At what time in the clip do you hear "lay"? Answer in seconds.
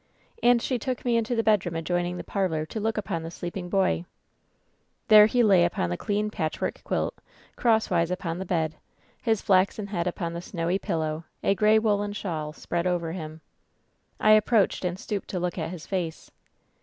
5.43-5.63